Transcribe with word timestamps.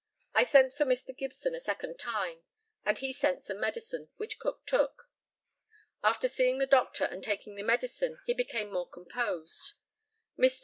I 0.33 0.45
sent 0.45 0.73
for 0.73 0.83
Mr. 0.83 1.15
Gibson 1.15 1.53
a 1.53 1.59
second 1.59 1.99
time, 1.99 2.41
and 2.83 2.97
he 2.97 3.13
sent 3.13 3.43
some 3.43 3.59
medicine, 3.59 4.09
which 4.17 4.39
Cook 4.39 4.65
took. 4.65 5.11
After 6.01 6.27
seeing 6.27 6.57
the 6.57 6.65
doctor 6.65 7.03
and 7.05 7.23
taking 7.23 7.53
the 7.53 7.61
medicine 7.61 8.17
he 8.25 8.33
became 8.33 8.71
more 8.73 8.89
composed. 8.89 9.73
Mr. 10.39 10.59